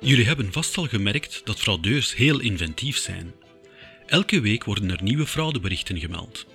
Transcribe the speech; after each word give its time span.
Jullie 0.00 0.26
hebben 0.26 0.52
vast 0.52 0.76
al 0.76 0.86
gemerkt 0.86 1.40
dat 1.44 1.60
fraudeurs 1.60 2.14
heel 2.14 2.40
inventief 2.40 2.96
zijn. 2.96 3.34
Elke 4.06 4.40
week 4.40 4.64
worden 4.64 4.90
er 4.90 5.02
nieuwe 5.02 5.26
fraudeberichten 5.26 5.98
gemeld. 5.98 6.46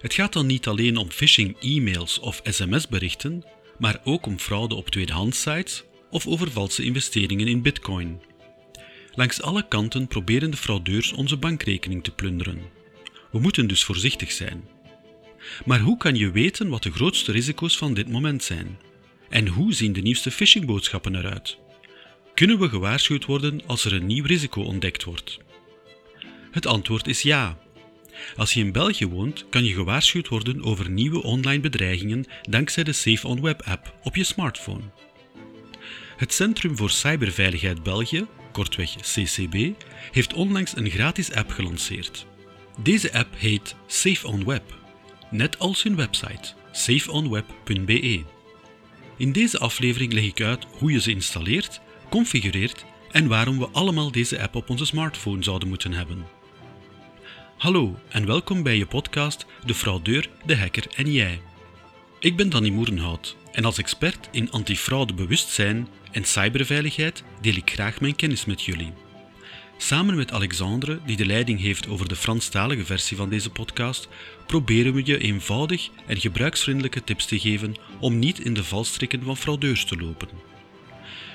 Het 0.00 0.14
gaat 0.14 0.32
dan 0.32 0.46
niet 0.46 0.66
alleen 0.66 0.96
om 0.96 1.10
phishing-e-mails 1.10 2.18
of 2.18 2.40
sms-berichten, 2.44 3.44
maar 3.78 4.00
ook 4.04 4.26
om 4.26 4.38
fraude 4.38 4.74
op 4.74 4.88
tweedehandsites 4.88 5.84
of 6.10 6.26
over 6.26 6.50
valse 6.50 6.84
investeringen 6.84 7.48
in 7.48 7.62
bitcoin. 7.62 8.20
Langs 9.14 9.42
alle 9.42 9.68
kanten 9.68 10.06
proberen 10.06 10.50
de 10.50 10.56
fraudeurs 10.56 11.12
onze 11.12 11.36
bankrekening 11.36 12.04
te 12.04 12.10
plunderen. 12.10 12.62
We 13.32 13.38
moeten 13.38 13.66
dus 13.66 13.84
voorzichtig 13.84 14.32
zijn. 14.32 14.73
Maar 15.64 15.80
hoe 15.80 15.96
kan 15.96 16.14
je 16.14 16.30
weten 16.30 16.68
wat 16.68 16.82
de 16.82 16.92
grootste 16.92 17.32
risico's 17.32 17.76
van 17.78 17.94
dit 17.94 18.08
moment 18.08 18.42
zijn? 18.42 18.78
En 19.28 19.46
hoe 19.46 19.74
zien 19.74 19.92
de 19.92 20.00
nieuwste 20.00 20.30
phishingboodschappen 20.30 21.16
eruit? 21.16 21.58
Kunnen 22.34 22.58
we 22.58 22.68
gewaarschuwd 22.68 23.24
worden 23.24 23.62
als 23.66 23.84
er 23.84 23.92
een 23.92 24.06
nieuw 24.06 24.24
risico 24.24 24.62
ontdekt 24.62 25.04
wordt? 25.04 25.38
Het 26.50 26.66
antwoord 26.66 27.06
is 27.06 27.22
ja. 27.22 27.58
Als 28.36 28.54
je 28.54 28.60
in 28.60 28.72
België 28.72 29.06
woont, 29.06 29.46
kan 29.48 29.64
je 29.64 29.74
gewaarschuwd 29.74 30.28
worden 30.28 30.64
over 30.64 30.90
nieuwe 30.90 31.22
online 31.22 31.60
bedreigingen 31.60 32.24
dankzij 32.42 32.84
de 32.84 32.92
Safe 32.92 33.28
on 33.28 33.40
Web 33.40 33.62
app 33.62 33.94
op 34.02 34.16
je 34.16 34.24
smartphone. 34.24 34.82
Het 36.16 36.32
Centrum 36.32 36.76
voor 36.76 36.90
Cyberveiligheid 36.90 37.82
België, 37.82 38.26
kortweg 38.52 38.94
CCB, 38.96 39.70
heeft 40.10 40.32
onlangs 40.32 40.76
een 40.76 40.90
gratis 40.90 41.32
app 41.32 41.50
gelanceerd. 41.50 42.26
Deze 42.82 43.12
app 43.12 43.34
heet 43.36 43.74
Safe 43.86 44.26
on 44.26 44.44
Web, 44.44 44.83
net 45.30 45.58
als 45.58 45.82
hun 45.82 45.96
website 45.96 46.52
safeonweb.be. 46.72 48.24
In 49.16 49.32
deze 49.32 49.58
aflevering 49.58 50.12
leg 50.12 50.24
ik 50.24 50.40
uit 50.40 50.66
hoe 50.78 50.92
je 50.92 51.00
ze 51.00 51.10
installeert, 51.10 51.80
configureert 52.10 52.84
en 53.10 53.28
waarom 53.28 53.58
we 53.58 53.68
allemaal 53.72 54.10
deze 54.10 54.42
app 54.42 54.54
op 54.54 54.70
onze 54.70 54.86
smartphone 54.86 55.42
zouden 55.42 55.68
moeten 55.68 55.92
hebben. 55.92 56.26
Hallo 57.56 57.98
en 58.08 58.26
welkom 58.26 58.62
bij 58.62 58.76
je 58.76 58.86
podcast 58.86 59.46
De 59.64 59.74
Fraudeur, 59.74 60.30
de 60.44 60.56
Hacker 60.56 60.86
en 60.96 61.12
Jij. 61.12 61.40
Ik 62.18 62.36
ben 62.36 62.50
Danny 62.50 62.70
Moerenhout 62.70 63.36
en 63.52 63.64
als 63.64 63.78
expert 63.78 64.28
in 64.30 64.50
antifraudebewustzijn 64.50 65.88
en 66.10 66.24
cyberveiligheid 66.24 67.24
deel 67.40 67.54
ik 67.54 67.70
graag 67.70 68.00
mijn 68.00 68.16
kennis 68.16 68.44
met 68.44 68.62
jullie. 68.62 68.92
Samen 69.76 70.16
met 70.16 70.32
Alexandre, 70.32 71.00
die 71.06 71.16
de 71.16 71.26
leiding 71.26 71.60
heeft 71.60 71.88
over 71.88 72.08
de 72.08 72.16
Franstalige 72.16 72.84
versie 72.84 73.16
van 73.16 73.28
deze 73.28 73.50
podcast, 73.50 74.08
proberen 74.46 74.94
we 74.94 75.02
je 75.04 75.18
eenvoudig 75.18 75.90
en 76.06 76.20
gebruiksvriendelijke 76.20 77.04
tips 77.04 77.26
te 77.26 77.38
geven 77.38 77.74
om 78.00 78.18
niet 78.18 78.38
in 78.38 78.54
de 78.54 78.64
valstrikken 78.64 79.22
van 79.22 79.36
fraudeurs 79.36 79.84
te 79.84 79.96
lopen. 79.96 80.28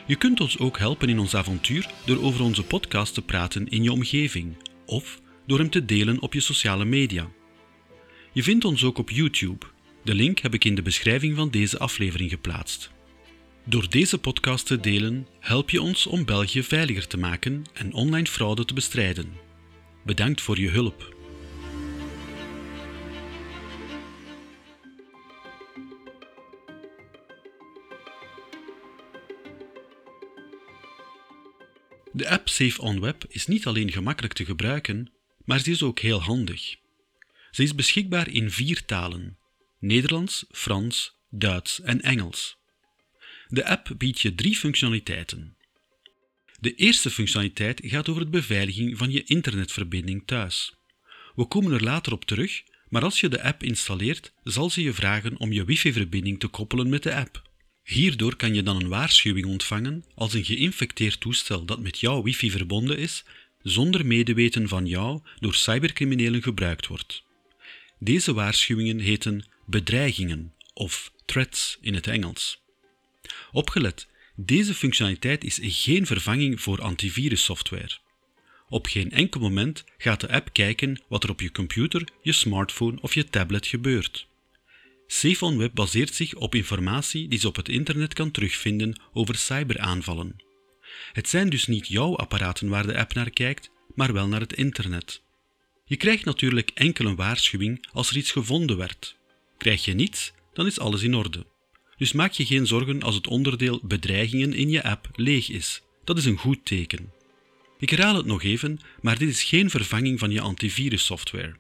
Je 0.08 0.16
kunt 0.16 0.42
ons 0.42 0.60
ook 0.60 0.78
helpen 0.78 1.10
in 1.10 1.20
ons 1.20 1.36
avontuur 1.36 1.90
door 2.06 2.24
over 2.24 2.44
onze 2.44 2.64
podcast 2.64 3.14
te 3.14 3.22
praten 3.22 3.68
in 3.68 3.84
je 3.84 3.92
omgeving 3.92 4.58
of 4.86 5.22
door 5.46 5.60
hem 5.60 5.70
te 5.70 5.86
delen 5.86 6.22
op 6.22 6.34
je 6.34 6.40
sociale 6.40 6.86
media. 6.86 7.28
Je 8.32 8.44
vindt 8.44 8.66
ons 8.66 8.84
ook 8.84 8.98
op 8.98 9.10
YouTube. 9.10 9.66
De 10.04 10.16
link 10.16 10.40
heb 10.40 10.54
ik 10.54 10.66
in 10.66 10.76
de 10.76 10.82
beschrijving 10.82 11.36
van 11.36 11.50
deze 11.50 11.80
aflevering 11.80 12.30
geplaatst. 12.30 12.92
Door 13.64 13.90
deze 13.90 14.18
podcast 14.18 14.66
te 14.66 14.80
delen 14.80 15.28
help 15.40 15.70
je 15.70 15.82
ons 15.82 16.06
om 16.06 16.26
België 16.26 16.64
veiliger 16.64 17.08
te 17.08 17.18
maken 17.18 17.64
en 17.74 17.94
online 17.94 18.28
fraude 18.28 18.66
te 18.66 18.74
bestrijden. 18.74 19.34
Bedankt 20.06 20.42
voor 20.42 20.60
je 20.60 20.70
hulp. 20.70 21.18
De 32.12 32.30
app 32.30 32.50
Safe 32.50 32.82
on 32.82 33.00
Web 33.00 33.26
is 33.28 33.48
niet 33.48 33.66
alleen 33.66 33.92
gemakkelijk 33.92 34.34
te 34.34 34.46
gebruiken, 34.46 35.12
maar 35.46 35.60
ze 35.60 35.72
is 35.72 35.84
ook 35.84 36.00
heel 36.00 36.22
handig. 36.22 36.76
Ze 37.52 37.64
is 37.64 37.76
beschikbaar 37.76 38.30
in 38.30 38.52
vier 38.52 38.86
talen: 38.86 39.38
Nederlands, 39.80 40.46
Frans, 40.52 41.20
Duits 41.30 41.82
en 41.82 42.02
Engels. 42.02 42.59
De 43.52 43.66
app 43.66 43.94
biedt 43.98 44.22
je 44.22 44.36
drie 44.36 44.56
functionaliteiten. 44.56 45.58
De 46.60 46.76
eerste 46.76 47.10
functionaliteit 47.10 47.82
gaat 47.84 48.10
over 48.10 48.24
de 48.24 48.30
beveiliging 48.30 48.98
van 48.98 49.12
je 49.12 49.24
internetverbinding 49.24 50.24
thuis. 50.26 50.76
We 51.36 51.46
komen 51.46 51.72
er 51.72 51.84
later 51.84 52.14
op 52.14 52.26
terug, 52.26 52.64
maar 52.90 53.04
als 53.04 53.20
je 53.20 53.28
de 53.28 53.44
app 53.44 53.64
installeert, 53.64 54.34
zal 54.44 54.70
ze 54.70 54.82
je 54.82 54.94
vragen 54.94 55.38
om 55.38 55.52
je 55.52 55.64
wifi-verbinding 55.64 56.40
te 56.40 56.48
koppelen 56.48 56.90
met 56.90 57.04
de 57.04 57.16
app. 57.16 57.50
Hierdoor 57.84 58.36
kan 58.36 58.54
je 58.54 58.64
dan 58.64 58.76
een 58.76 58.88
waarschuwing 58.88 59.46
ontvangen 59.46 60.06
als 60.16 60.34
een 60.34 60.46
geïnfecteerd 60.46 61.20
toestel 61.20 61.66
dat 61.66 61.80
met 61.80 62.00
jouw 62.00 62.24
wifi 62.24 62.52
verbonden 62.52 62.98
is, 62.98 63.24
zonder 63.62 64.06
medeweten 64.06 64.68
van 64.68 64.86
jou 64.86 65.22
door 65.40 65.56
cybercriminelen 65.56 66.44
gebruikt 66.44 66.88
wordt. 66.88 67.24
Deze 68.00 68.34
waarschuwingen 68.34 69.00
heten 69.00 69.46
bedreigingen 69.66 70.54
of 70.74 71.12
threats 71.26 71.78
in 71.82 71.94
het 71.94 72.08
Engels. 72.08 72.62
Opgelet, 73.52 74.08
deze 74.36 74.74
functionaliteit 74.74 75.44
is 75.44 75.60
geen 75.62 76.06
vervanging 76.06 76.62
voor 76.62 76.82
antivirussoftware. 76.82 77.98
Op 78.70 78.86
geen 78.86 79.12
enkel 79.12 79.40
moment 79.40 79.84
gaat 79.98 80.20
de 80.20 80.32
app 80.32 80.54
kijken 80.54 81.02
wat 81.08 81.24
er 81.24 81.30
op 81.30 81.42
je 81.42 81.52
computer, 81.52 82.08
je 82.22 82.32
smartphone 82.32 83.02
of 83.02 83.14
je 83.14 83.30
tablet 83.30 83.68
gebeurt. 83.68 84.28
Safe 85.08 85.58
Web 85.58 85.76
baseert 85.76 86.16
zich 86.16 86.34
op 86.34 86.56
informatie 86.56 87.28
die 87.28 87.40
ze 87.40 87.48
op 87.48 87.56
het 87.56 87.70
internet 87.70 88.14
kan 88.14 88.32
terugvinden 88.32 89.02
over 89.14 89.36
cyberaanvallen. 89.36 90.36
Het 91.14 91.30
zijn 91.30 91.50
dus 91.50 91.68
niet 91.68 91.88
jouw 91.88 92.16
apparaten 92.16 92.70
waar 92.70 92.88
de 92.88 92.98
app 92.98 93.14
naar 93.14 93.30
kijkt, 93.30 93.72
maar 93.96 94.14
wel 94.14 94.28
naar 94.28 94.40
het 94.40 94.54
internet. 94.54 95.22
Je 95.86 95.98
krijgt 95.98 96.26
natuurlijk 96.26 96.72
enkel 96.74 97.06
een 97.06 97.16
waarschuwing 97.16 97.88
als 97.92 98.10
er 98.10 98.18
iets 98.18 98.32
gevonden 98.32 98.78
werd. 98.78 99.18
Krijg 99.58 99.86
je 99.86 99.94
niets, 99.94 100.32
dan 100.54 100.66
is 100.66 100.80
alles 100.80 101.02
in 101.04 101.16
orde. 101.16 101.46
Dus 102.00 102.12
maak 102.12 102.32
je 102.32 102.46
geen 102.46 102.68
zorgen 102.68 103.04
als 103.04 103.16
het 103.16 103.28
onderdeel 103.28 103.80
bedreigingen 103.84 104.54
in 104.54 104.70
je 104.70 104.84
app 104.84 105.10
leeg 105.16 105.50
is. 105.50 105.82
Dat 106.04 106.18
is 106.18 106.26
een 106.26 106.38
goed 106.38 106.66
teken. 106.66 107.12
Ik 107.80 107.90
herhaal 107.90 108.16
het 108.16 108.26
nog 108.26 108.44
even, 108.44 108.80
maar 109.02 109.18
dit 109.18 109.30
is 109.30 109.44
geen 109.44 109.70
vervanging 109.70 110.20
van 110.20 110.32
je 110.32 110.42
antivirussoftware. 110.42 111.56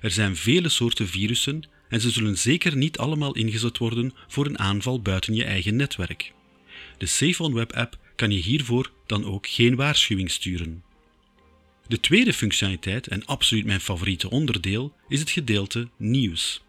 Er 0.00 0.10
zijn 0.10 0.36
vele 0.36 0.68
soorten 0.68 1.08
virussen 1.08 1.68
en 1.88 2.00
ze 2.00 2.10
zullen 2.10 2.38
zeker 2.38 2.76
niet 2.76 2.98
allemaal 2.98 3.34
ingezet 3.34 3.78
worden 3.78 4.14
voor 4.28 4.46
een 4.46 4.58
aanval 4.58 5.02
buiten 5.02 5.34
je 5.34 5.44
eigen 5.44 5.76
netwerk. 5.76 6.32
De 6.98 7.06
Safe 7.06 7.52
Web 7.52 7.72
app 7.72 7.98
kan 8.14 8.30
je 8.30 8.38
hiervoor 8.38 8.90
dan 9.06 9.24
ook 9.24 9.46
geen 9.46 9.74
waarschuwing 9.74 10.30
sturen. 10.30 10.84
De 11.88 12.00
tweede 12.00 12.32
functionaliteit, 12.32 13.06
en 13.06 13.24
absoluut 13.24 13.64
mijn 13.64 13.80
favoriete 13.80 14.30
onderdeel, 14.30 14.94
is 15.08 15.20
het 15.20 15.30
gedeelte 15.30 15.88
nieuws. 15.96 16.65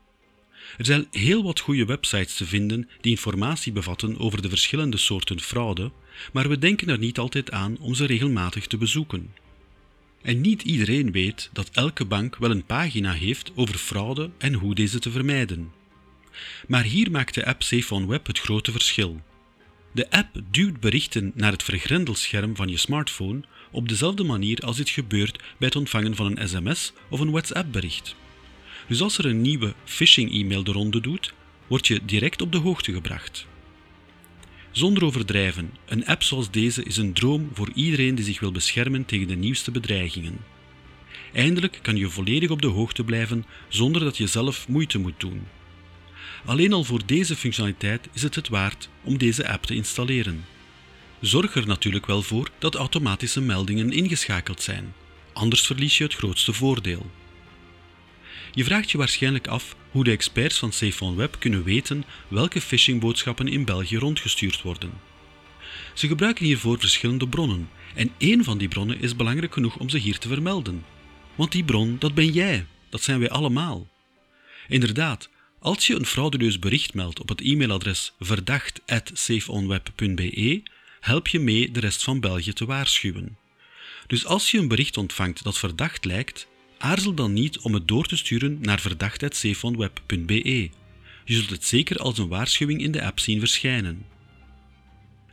Er 0.78 0.86
zijn 0.86 1.08
heel 1.12 1.44
wat 1.44 1.60
goede 1.60 1.86
websites 1.86 2.36
te 2.36 2.46
vinden 2.46 2.90
die 3.02 3.12
informatie 3.12 3.72
bevatten 3.72 4.20
over 4.20 4.42
de 4.42 4.50
verschillende 4.50 4.98
soorten 4.98 5.40
fraude, 5.40 5.92
maar 6.34 6.50
we 6.50 6.60
denken 6.60 6.90
er 6.90 6.98
niet 6.98 7.20
altijd 7.20 7.52
aan 7.52 7.78
om 7.80 7.94
ze 7.94 8.06
regelmatig 8.06 8.68
te 8.68 8.78
bezoeken. 8.78 9.34
En 10.22 10.42
niet 10.42 10.62
iedereen 10.62 11.12
weet 11.12 11.50
dat 11.54 11.70
elke 11.70 12.06
bank 12.06 12.36
wel 12.36 12.52
een 12.52 12.66
pagina 12.66 13.12
heeft 13.12 13.52
over 13.56 13.76
fraude 13.76 14.30
en 14.38 14.54
hoe 14.54 14.76
deze 14.76 15.00
te 15.00 15.12
vermijden. 15.12 15.72
Maar 16.68 16.84
hier 16.84 17.12
maakt 17.12 17.34
de 17.34 17.46
app 17.46 17.64
Safe 17.64 18.08
Web 18.08 18.28
het 18.28 18.40
grote 18.40 18.72
verschil. 18.72 19.22
De 19.92 20.10
app 20.10 20.42
duwt 20.52 20.80
berichten 20.80 21.32
naar 21.36 21.52
het 21.52 21.64
vergrendelscherm 21.64 22.56
van 22.56 22.68
je 22.68 22.78
smartphone 22.78 23.44
op 23.72 23.90
dezelfde 23.90 24.24
manier 24.24 24.60
als 24.60 24.78
dit 24.78 24.90
gebeurt 24.90 25.38
bij 25.38 25.68
het 25.68 25.76
ontvangen 25.76 26.16
van 26.16 26.26
een 26.26 26.50
sms 26.50 26.94
of 27.10 27.20
een 27.20 27.32
WhatsApp-bericht. 27.32 28.16
Dus 28.88 29.02
als 29.02 29.18
er 29.18 29.26
een 29.26 29.42
nieuwe 29.42 29.74
phishing-e-mail 29.84 30.64
de 30.64 30.72
ronde 30.72 31.02
doet, 31.02 31.34
word 31.68 31.88
je 31.88 32.00
direct 32.06 32.42
op 32.42 32.52
de 32.52 32.58
hoogte 32.58 32.94
gebracht. 32.94 33.48
Zonder 34.72 35.06
overdrijven, 35.06 35.74
een 35.86 36.06
app 36.06 36.24
zoals 36.24 36.52
deze 36.52 36.84
is 36.84 36.98
een 36.98 37.14
droom 37.14 37.50
voor 37.54 37.70
iedereen 37.74 38.16
die 38.16 38.26
zich 38.26 38.40
wil 38.40 38.52
beschermen 38.52 39.06
tegen 39.06 39.28
de 39.28 39.36
nieuwste 39.36 39.72
bedreigingen. 39.72 40.38
Eindelijk 41.34 41.80
kan 41.82 41.96
je 41.96 42.10
volledig 42.10 42.50
op 42.50 42.62
de 42.62 42.68
hoogte 42.68 43.04
blijven 43.04 43.46
zonder 43.68 44.02
dat 44.02 44.18
je 44.18 44.28
zelf 44.28 44.68
moeite 44.68 44.98
moet 44.98 45.20
doen. 45.20 45.48
Alleen 46.46 46.74
al 46.74 46.84
voor 46.84 47.06
deze 47.06 47.36
functionaliteit 47.36 48.08
is 48.14 48.22
het 48.22 48.36
het 48.36 48.48
waard 48.48 48.90
om 49.04 49.18
deze 49.18 49.50
app 49.50 49.64
te 49.64 49.76
installeren. 49.76 50.46
Zorg 51.22 51.56
er 51.56 51.68
natuurlijk 51.68 52.06
wel 52.06 52.22
voor 52.22 52.50
dat 52.60 52.76
automatische 52.76 53.42
meldingen 53.42 53.92
ingeschakeld 53.92 54.62
zijn, 54.62 54.94
anders 55.34 55.62
verlies 55.62 55.98
je 55.98 56.04
het 56.04 56.16
grootste 56.16 56.54
voordeel. 56.54 57.06
Je 58.58 58.64
vraagt 58.64 58.92
je 58.92 58.98
waarschijnlijk 58.98 59.48
af 59.48 59.76
hoe 59.92 60.04
de 60.04 60.12
experts 60.12 60.58
van 60.58 60.72
SafeOnWeb 60.72 61.36
kunnen 61.40 61.64
weten 61.64 62.04
welke 62.28 62.62
phishingboodschappen 62.62 63.48
in 63.48 63.66
België 63.66 63.98
rondgestuurd 63.98 64.62
worden. 64.62 64.92
Ze 65.94 66.08
gebruiken 66.08 66.46
hiervoor 66.46 66.80
verschillende 66.80 67.28
bronnen 67.28 67.70
en 67.96 68.12
één 68.18 68.44
van 68.44 68.58
die 68.58 68.68
bronnen 68.68 69.00
is 69.00 69.16
belangrijk 69.16 69.54
genoeg 69.54 69.78
om 69.78 69.90
ze 69.90 69.98
hier 69.98 70.18
te 70.18 70.28
vermelden. 70.28 70.86
Want 71.36 71.52
die 71.52 71.64
bron, 71.64 71.96
dat 72.00 72.14
ben 72.14 72.32
jij, 72.32 72.66
dat 72.90 73.02
zijn 73.02 73.20
wij 73.20 73.30
allemaal. 73.30 73.88
Inderdaad, 74.68 75.30
Als 75.60 75.88
je 75.88 75.96
een 75.96 76.06
frauduleus 76.06 76.60
bericht 76.60 76.94
meldt 76.94 77.20
op 77.20 77.30
het 77.30 77.42
e-mailadres 77.42 78.14
verdacht@safeonweb.be, 78.20 80.64
help 81.00 81.28
je 81.28 81.40
mee 81.40 81.72
de 81.72 81.80
rest 81.80 82.04
van 82.04 82.20
België 82.20 82.54
te 82.54 82.66
waarschuwen. 82.66 83.38
Dus 84.08 84.26
als 84.26 84.52
je 84.52 84.58
een 84.58 84.68
bericht 84.68 84.98
ontvangt 84.98 85.44
dat 85.44 85.58
verdacht 85.58 86.06
lijkt, 86.06 86.48
aarzel 86.78 87.14
dan 87.14 87.34
niet 87.34 87.60
om 87.60 87.74
het 87.74 87.88
door 87.88 88.06
te 88.06 88.18
sturen 88.18 88.58
naar 88.62 88.80
verdacht.safeonweb.be. 88.80 90.70
Je 91.26 91.36
zult 91.36 91.50
het 91.50 91.66
zeker 91.66 91.98
als 91.98 92.18
een 92.18 92.28
waarschuwing 92.28 92.82
in 92.82 92.92
de 92.92 93.04
app 93.04 93.20
zien 93.20 93.40
verschijnen. 93.40 94.06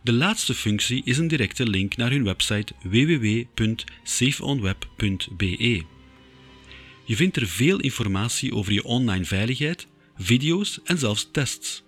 De 0.03 0.13
laatste 0.13 0.55
functie 0.55 1.03
is 1.05 1.19
een 1.19 1.29
directe 1.29 1.67
link 1.67 1.97
naar 1.97 2.11
hun 2.11 2.25
website 2.25 2.73
www.safeonweb.be. 2.83 5.83
Je 7.05 7.17
vindt 7.17 7.37
er 7.37 7.47
veel 7.47 7.81
informatie 7.81 8.55
over 8.55 8.73
je 8.73 8.85
online 8.85 9.25
veiligheid, 9.25 9.87
video's 10.17 10.81
en 10.85 10.99
zelfs 10.99 11.29
tests. 11.33 11.83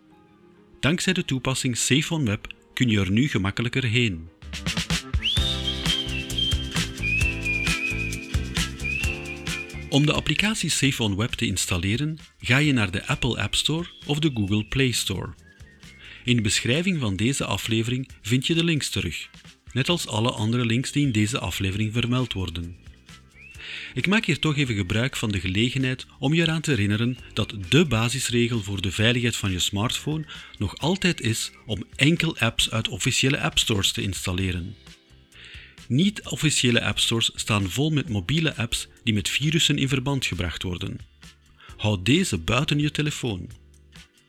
Dankzij 0.81 1.13
de 1.13 1.25
toepassing 1.25 1.77
SafeOnWeb 1.77 2.55
kun 2.75 2.89
je 2.89 3.01
er 3.01 3.11
nu 3.11 3.29
gemakkelijker 3.29 3.85
heen. 3.85 4.29
Om 9.97 10.07
de 10.07 10.13
applicatie 10.13 10.71
SafeOnWeb 10.71 11.33
te 11.33 11.47
installeren, 11.47 12.19
ga 12.39 12.57
je 12.57 12.73
naar 12.73 12.91
de 12.91 13.07
Apple 13.07 13.41
App 13.43 13.55
Store 13.55 13.89
of 14.07 14.19
de 14.19 14.31
Google 14.35 14.65
Play 14.65 14.91
Store. 14.91 15.35
In 16.25 16.37
de 16.37 16.43
beschrijving 16.43 17.01
van 17.01 17.17
deze 17.17 17.45
aflevering 17.45 18.09
vind 18.23 18.47
je 18.47 18.55
de 18.55 18.65
links 18.65 18.89
terug, 18.89 19.29
net 19.73 19.89
als 19.89 20.07
alle 20.07 20.31
andere 20.31 20.65
links 20.65 20.93
die 20.93 21.07
in 21.07 21.13
deze 21.13 21.39
aflevering 21.39 21.93
vermeld 21.93 22.33
worden. 22.33 22.77
Ik 23.95 24.07
maak 24.07 24.25
hier 24.25 24.39
toch 24.39 24.57
even 24.57 24.75
gebruik 24.75 25.17
van 25.17 25.31
de 25.31 25.41
gelegenheid 25.41 26.07
om 26.19 26.35
je 26.35 26.43
eraan 26.43 26.61
te 26.61 26.71
herinneren 26.71 27.19
dat 27.33 27.55
de 27.69 27.85
basisregel 27.85 28.63
voor 28.63 28.81
de 28.81 28.93
veiligheid 28.93 29.37
van 29.37 29.51
je 29.51 29.59
smartphone 29.59 30.25
nog 30.59 30.79
altijd 30.79 31.21
is 31.21 31.51
om 31.67 31.85
enkel 31.95 32.39
apps 32.39 32.71
uit 32.71 32.89
officiële 32.89 33.41
appstores 33.41 33.93
te 33.93 34.03
installeren. 34.03 34.77
Niet-officiële 35.89 36.85
appstores 36.85 37.31
staan 37.35 37.71
vol 37.71 37.91
met 37.91 38.09
mobiele 38.09 38.57
apps 38.57 38.89
die 39.03 39.15
met 39.15 39.29
virussen 39.29 39.79
in 39.79 39.89
verband 39.89 40.27
gebracht 40.27 40.63
worden. 40.63 40.99
Houd 41.77 42.05
deze 42.05 42.39
buiten 42.39 42.79
je 42.79 42.91
telefoon. 42.91 43.51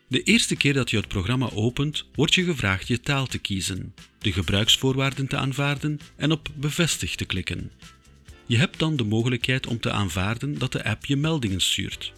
De 0.07 0.24
eerste 0.24 0.56
keer 0.56 0.74
dat 0.74 0.89
je 0.89 0.98
het 0.98 1.07
programma 1.07 1.50
opent, 1.54 2.06
wordt 2.13 2.33
je 2.33 2.44
gevraagd 2.44 2.88
je 2.88 3.00
taal 3.00 3.27
te 3.27 3.38
kiezen, 3.38 3.94
de 4.19 4.31
gebruiksvoorwaarden 4.31 5.27
te 5.27 5.38
aanvaarden 5.38 6.00
en 6.15 6.31
op 6.31 6.50
bevestig 6.56 7.15
te 7.15 7.25
klikken. 7.25 7.71
Je 8.45 8.57
hebt 8.57 8.80
dan 8.80 8.95
de 8.95 9.04
mogelijkheid 9.04 9.68
om 9.68 9.80
te 9.80 9.92
aanvaarden 9.92 10.57
dat 10.57 10.71
de 10.71 10.83
app 10.83 11.06
je 11.06 11.15
meldingen 11.15 11.62
stuurt. 11.62 12.13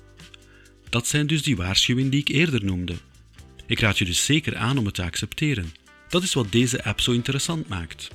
Dat 0.90 1.08
zijn 1.08 1.28
dus 1.28 1.44
die 1.44 1.56
waarschuwingen 1.56 2.12
die 2.12 2.20
ik 2.20 2.28
eerder 2.28 2.66
noemde. 2.66 2.96
Ik 3.66 3.80
raad 3.80 3.98
je 3.98 4.06
dus 4.06 4.26
zeker 4.26 4.58
aan 4.58 4.78
om 4.78 4.86
het 4.86 4.94
te 4.94 5.04
accepteren. 5.04 5.74
Dat 6.10 6.24
is 6.24 6.34
wat 6.34 6.52
deze 6.52 6.84
app 6.84 7.02
zo 7.02 7.12
interessant 7.12 7.68
maakt. 7.68 8.10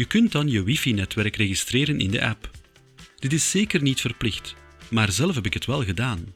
Je 0.00 0.06
kunt 0.06 0.32
dan 0.32 0.48
je 0.48 0.62
wifi-netwerk 0.62 1.36
registreren 1.36 2.00
in 2.00 2.10
de 2.10 2.24
app. 2.24 2.50
Dit 3.16 3.32
is 3.32 3.50
zeker 3.50 3.82
niet 3.82 4.00
verplicht, 4.00 4.54
maar 4.90 5.12
zelf 5.12 5.34
heb 5.34 5.46
ik 5.46 5.54
het 5.54 5.66
wel 5.66 5.84
gedaan. 5.84 6.34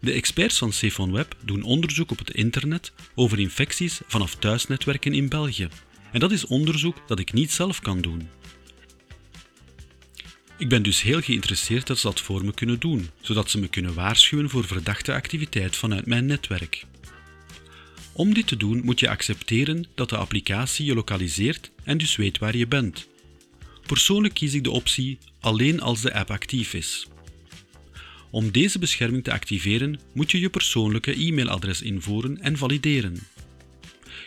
De 0.00 0.12
experts 0.12 0.58
van 0.58 0.72
SafeOnWeb 0.72 1.36
doen 1.44 1.62
onderzoek 1.62 2.10
op 2.10 2.18
het 2.18 2.30
internet 2.30 2.92
over 3.14 3.38
infecties 3.38 4.00
vanaf 4.06 4.34
thuisnetwerken 4.34 5.14
in 5.14 5.28
België. 5.28 5.68
En 6.12 6.20
dat 6.20 6.32
is 6.32 6.46
onderzoek 6.46 6.96
dat 7.06 7.18
ik 7.18 7.32
niet 7.32 7.50
zelf 7.50 7.80
kan 7.80 8.00
doen. 8.00 8.28
Ik 10.58 10.68
ben 10.68 10.82
dus 10.82 11.02
heel 11.02 11.20
geïnteresseerd 11.20 11.86
dat 11.86 11.98
ze 11.98 12.06
dat 12.06 12.20
voor 12.20 12.44
me 12.44 12.54
kunnen 12.54 12.80
doen, 12.80 13.10
zodat 13.20 13.50
ze 13.50 13.58
me 13.58 13.68
kunnen 13.68 13.94
waarschuwen 13.94 14.50
voor 14.50 14.64
verdachte 14.64 15.12
activiteit 15.12 15.76
vanuit 15.76 16.06
mijn 16.06 16.26
netwerk. 16.26 16.84
Om 18.16 18.34
dit 18.34 18.46
te 18.46 18.56
doen 18.56 18.80
moet 18.84 19.00
je 19.00 19.08
accepteren 19.08 19.86
dat 19.94 20.08
de 20.08 20.16
applicatie 20.16 20.86
je 20.86 20.94
lokaliseert 20.94 21.70
en 21.84 21.98
dus 21.98 22.16
weet 22.16 22.38
waar 22.38 22.56
je 22.56 22.66
bent. 22.66 23.08
Persoonlijk 23.86 24.34
kies 24.34 24.54
ik 24.54 24.64
de 24.64 24.70
optie 24.70 25.18
alleen 25.40 25.80
als 25.80 26.00
de 26.00 26.14
app 26.14 26.30
actief 26.30 26.74
is. 26.74 27.06
Om 28.30 28.50
deze 28.50 28.78
bescherming 28.78 29.24
te 29.24 29.32
activeren 29.32 30.00
moet 30.12 30.30
je 30.30 30.40
je 30.40 30.48
persoonlijke 30.48 31.12
e-mailadres 31.12 31.82
invoeren 31.82 32.40
en 32.40 32.56
valideren. 32.56 33.18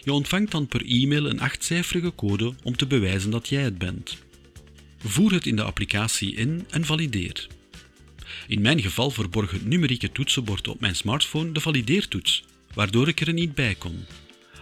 Je 0.04 0.14
ontvangt 0.14 0.52
dan 0.52 0.68
per 0.68 0.86
e-mail 0.86 1.30
een 1.30 1.40
achtcijferige 1.40 2.16
code 2.16 2.54
om 2.64 2.78
te 2.78 2.88
bewijzen 2.88 3.32
dat 3.32 3.48
jij 3.48 3.64
het 3.64 3.78
bent. 3.78 4.18
Voer 4.98 5.32
het 5.32 5.46
in 5.46 5.56
de 5.56 5.64
applicatie 5.64 6.36
in 6.36 6.66
en 6.70 6.86
valideer. 6.86 7.48
In 8.48 8.62
mijn 8.62 8.82
geval 8.82 9.12
verborg 9.12 9.52
het 9.52 9.66
numerieke 9.66 10.12
toetsenbord 10.12 10.68
op 10.68 10.80
mijn 10.80 10.96
smartphone 10.96 11.52
de 11.52 11.60
valideertoets, 11.60 12.44
waardoor 12.78 13.08
ik 13.08 13.22
er 13.22 13.34
niet 13.34 13.56
bij 13.56 13.76
kon. 13.76 14.06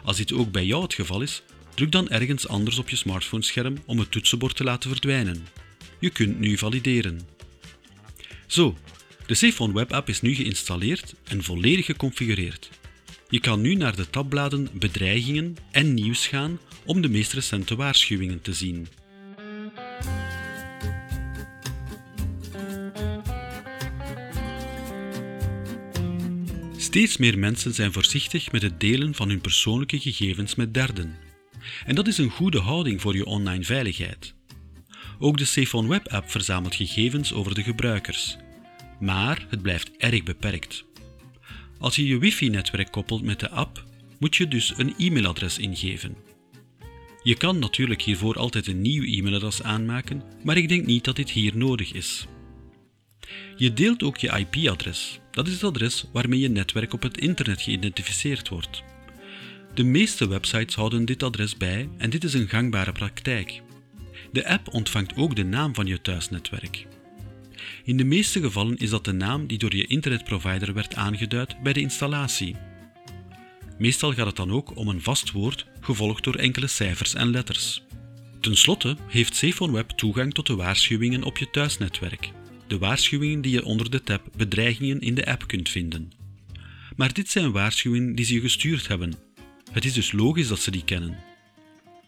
Als 0.04 0.18
dit 0.18 0.34
ook 0.34 0.52
bij 0.52 0.66
jou 0.66 0.84
het 0.84 0.94
geval 0.94 1.22
is, 1.22 1.42
druk 1.74 1.92
dan 1.92 2.10
ergens 2.10 2.48
anders 2.48 2.78
op 2.78 2.90
je 2.90 2.96
smartphone-scherm 2.96 3.78
om 3.86 4.00
het 4.00 4.12
toetsenbord 4.12 4.56
te 4.56 4.64
laten 4.64 4.90
verdwijnen. 4.90 5.48
Je 6.00 6.10
kunt 6.10 6.40
nu 6.40 6.58
valideren. 6.58 7.20
Zo, 8.48 8.78
de 9.26 9.34
SafeOn 9.34 9.74
Web 9.74 9.94
app 9.94 10.10
is 10.10 10.22
nu 10.22 10.36
geïnstalleerd 10.36 11.16
en 11.24 11.44
volledig 11.44 11.86
geconfigureerd. 11.86 12.70
Je 13.30 13.40
kan 13.40 13.62
nu 13.62 13.76
naar 13.76 13.96
de 13.96 14.10
tabbladen 14.10 14.70
Bedreigingen 14.74 15.56
en 15.72 15.94
Nieuws 15.94 16.28
gaan 16.28 16.60
om 16.86 17.02
de 17.02 17.10
meest 17.10 17.34
recente 17.34 17.76
waarschuwingen 17.76 18.42
te 18.42 18.54
zien. 18.54 18.88
Steeds 26.96 27.18
meer 27.18 27.40
mensen 27.40 27.74
zijn 27.74 27.94
voorzichtig 27.94 28.52
met 28.52 28.62
het 28.62 28.80
delen 28.80 29.14
van 29.14 29.30
hun 29.30 29.42
persoonlijke 29.42 30.00
gegevens 30.00 30.56
met 30.56 30.74
derden. 30.74 31.16
En 31.86 31.96
dat 31.96 32.08
is 32.08 32.18
een 32.18 32.30
goede 32.30 32.60
houding 32.60 33.02
voor 33.02 33.16
je 33.16 33.26
online 33.26 33.64
veiligheid. 33.64 34.34
Ook 35.20 35.38
de 35.38 35.46
SafeOn 35.46 35.88
Web 35.88 36.08
app 36.08 36.32
verzamelt 36.32 36.76
gegevens 36.76 37.34
over 37.34 37.56
de 37.56 37.64
gebruikers. 37.64 38.38
Maar 39.00 39.46
het 39.50 39.62
blijft 39.62 39.92
erg 39.98 40.24
beperkt. 40.24 40.86
Als 41.80 41.96
je 41.96 42.08
je 42.08 42.18
wifi-netwerk 42.18 42.92
koppelt 42.92 43.24
met 43.24 43.40
de 43.40 43.50
app, 43.50 43.86
moet 44.20 44.36
je 44.36 44.48
dus 44.48 44.74
een 44.78 44.94
e-mailadres 44.98 45.58
ingeven. 45.58 46.16
Je 47.24 47.36
kan 47.38 47.60
natuurlijk 47.60 48.02
hiervoor 48.02 48.38
altijd 48.38 48.68
een 48.68 48.82
nieuw 48.82 49.04
e-mailadres 49.04 49.64
aanmaken, 49.64 50.24
maar 50.44 50.58
ik 50.58 50.70
denk 50.70 50.86
niet 50.86 51.04
dat 51.04 51.16
dit 51.16 51.30
hier 51.30 51.58
nodig 51.58 51.94
is. 51.94 52.28
Je 53.56 53.74
deelt 53.74 54.04
ook 54.04 54.18
je 54.18 54.38
IP-adres. 54.38 55.19
Dat 55.31 55.48
is 55.48 55.54
het 55.54 55.63
adres 55.63 56.06
waarmee 56.12 56.39
je 56.39 56.50
netwerk 56.50 56.94
op 56.94 57.01
het 57.01 57.18
internet 57.18 57.62
geïdentificeerd 57.62 58.50
wordt. 58.50 58.84
De 59.74 59.84
meeste 59.84 60.27
websites 60.27 60.75
houden 60.75 61.05
dit 61.05 61.24
adres 61.24 61.58
bij 61.58 61.89
en 61.98 62.10
dit 62.10 62.24
is 62.24 62.34
een 62.34 62.48
gangbare 62.48 62.91
praktijk. 62.91 63.62
De 64.32 64.48
app 64.48 64.74
ontvangt 64.74 65.15
ook 65.15 65.36
de 65.36 65.44
naam 65.44 65.75
van 65.75 65.86
je 65.86 66.01
thuisnetwerk. 66.01 66.88
In 67.84 67.98
de 67.98 68.03
meeste 68.03 68.39
gevallen 68.39 68.77
is 68.77 68.89
dat 68.89 69.05
de 69.05 69.12
naam 69.12 69.48
die 69.48 69.58
door 69.58 69.75
je 69.75 69.88
internetprovider 69.88 70.74
werd 70.74 70.96
aangeduid 70.96 71.63
bij 71.63 71.74
de 71.74 71.79
installatie. 71.79 72.55
Meestal 73.77 74.13
gaat 74.13 74.25
het 74.25 74.36
dan 74.36 74.51
ook 74.51 74.77
om 74.77 74.88
een 74.88 75.01
vast 75.01 75.32
woord 75.32 75.65
gevolgd 75.79 76.24
door 76.24 76.36
enkele 76.36 76.67
cijfers 76.67 77.13
en 77.13 77.29
letters. 77.29 77.84
Ten 78.39 78.58
slotte 78.58 78.98
heeft 79.08 79.36
SafeOnWeb 79.36 79.89
toegang 79.89 80.34
tot 80.34 80.48
de 80.48 80.55
waarschuwingen 80.55 81.24
op 81.24 81.38
je 81.38 81.50
thuisnetwerk 81.50 82.32
de 82.67 82.77
waarschuwingen 82.77 83.41
die 83.41 83.51
je 83.51 83.65
onder 83.65 83.89
de 83.89 84.03
tab 84.03 84.22
Bedreigingen 84.38 85.00
in 85.00 85.15
de 85.15 85.25
app 85.25 85.48
kunt 85.48 85.69
vinden. 85.69 86.12
Maar 86.95 87.13
dit 87.13 87.29
zijn 87.29 87.51
waarschuwingen 87.51 88.15
die 88.15 88.25
ze 88.25 88.34
je 88.34 88.39
gestuurd 88.39 88.88
hebben. 88.88 89.13
Het 89.72 89.86
is 89.86 89.93
dus 89.93 90.12
logisch 90.12 90.48
dat 90.48 90.60
ze 90.60 90.72
die 90.72 90.84
kennen. 90.84 91.17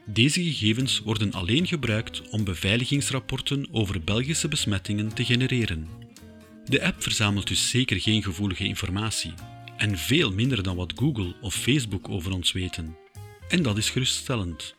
Deze 0.05 0.43
gegevens 0.43 0.99
worden 0.99 1.31
alleen 1.33 1.67
gebruikt 1.67 2.29
om 2.29 2.43
beveiligingsrapporten 2.43 3.67
over 3.71 4.01
Belgische 4.01 4.47
besmettingen 4.47 5.13
te 5.13 5.25
genereren. 5.25 5.87
De 6.65 6.83
app 6.83 7.03
verzamelt 7.03 7.47
dus 7.47 7.69
zeker 7.69 8.01
geen 8.01 8.23
gevoelige 8.23 8.63
informatie 8.63 9.33
en 9.77 9.97
veel 9.97 10.31
minder 10.31 10.63
dan 10.63 10.75
wat 10.75 10.93
Google 10.95 11.35
of 11.41 11.55
Facebook 11.55 12.09
over 12.09 12.31
ons 12.31 12.51
weten. 12.51 12.95
En 13.47 13.63
dat 13.63 13.77
is 13.77 13.89
geruststellend. 13.89 14.75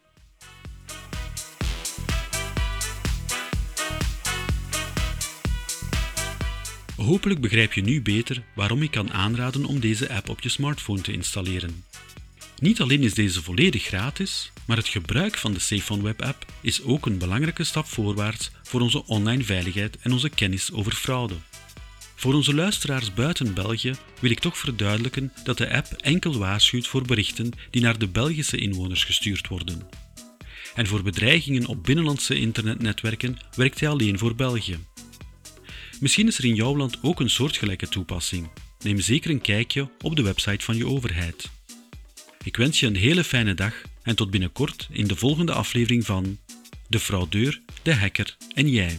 Hopelijk 7.08 7.40
begrijp 7.40 7.72
je 7.72 7.82
nu 7.82 8.02
beter 8.02 8.42
waarom 8.54 8.82
ik 8.82 8.90
kan 8.90 9.12
aanraden 9.12 9.64
om 9.64 9.80
deze 9.80 10.12
app 10.12 10.28
op 10.28 10.40
je 10.40 10.48
smartphone 10.48 11.00
te 11.00 11.12
installeren. 11.12 11.84
Niet 12.58 12.80
alleen 12.80 13.02
is 13.02 13.14
deze 13.14 13.42
volledig 13.42 13.82
gratis, 13.82 14.52
maar 14.66 14.76
het 14.76 14.88
gebruik 14.88 15.36
van 15.36 15.52
de 15.52 15.58
SafeOn 15.58 16.02
Web 16.02 16.22
app 16.22 16.44
is 16.60 16.82
ook 16.82 17.06
een 17.06 17.18
belangrijke 17.18 17.64
stap 17.64 17.86
voorwaarts 17.86 18.50
voor 18.62 18.80
onze 18.80 19.06
online 19.06 19.44
veiligheid 19.44 19.98
en 19.98 20.12
onze 20.12 20.28
kennis 20.28 20.72
over 20.72 20.92
fraude. 20.92 21.34
Voor 22.14 22.34
onze 22.34 22.54
luisteraars 22.54 23.14
buiten 23.14 23.54
België 23.54 23.94
wil 24.20 24.30
ik 24.30 24.40
toch 24.40 24.58
verduidelijken 24.58 25.32
dat 25.44 25.58
de 25.58 25.72
app 25.72 25.86
enkel 25.86 26.38
waarschuwt 26.38 26.86
voor 26.86 27.02
berichten 27.02 27.50
die 27.70 27.82
naar 27.82 27.98
de 27.98 28.08
Belgische 28.08 28.56
inwoners 28.56 29.04
gestuurd 29.04 29.48
worden. 29.48 29.88
En 30.74 30.86
voor 30.86 31.02
bedreigingen 31.02 31.66
op 31.66 31.84
binnenlandse 31.84 32.38
internetnetwerken 32.38 33.38
werkt 33.56 33.80
hij 33.80 33.88
alleen 33.88 34.18
voor 34.18 34.34
België. 34.34 34.78
Misschien 36.00 36.26
is 36.26 36.38
er 36.38 36.44
in 36.44 36.54
jouw 36.54 36.76
land 36.76 36.98
ook 37.02 37.20
een 37.20 37.30
soortgelijke 37.30 37.88
toepassing. 37.88 38.48
neem 38.82 39.00
zeker 39.00 39.30
een 39.30 39.40
kijkje 39.40 39.90
op 40.00 40.16
de 40.16 40.22
website 40.22 40.64
van 40.64 40.76
je 40.76 40.86
overheid. 40.86 41.50
Ik 42.44 42.56
wens 42.56 42.80
je 42.80 42.86
een 42.86 42.96
hele 42.96 43.24
fijne 43.24 43.54
dag 43.54 43.82
en 44.02 44.16
tot 44.16 44.30
binnenkort 44.30 44.88
in 44.90 45.06
de 45.06 45.16
volgende 45.16 45.52
aflevering 45.52 46.06
van 46.06 46.38
De 46.88 46.98
fraudeur, 46.98 47.60
de 47.82 47.94
hacker 47.94 48.36
en 48.54 48.68
jij. 48.68 48.98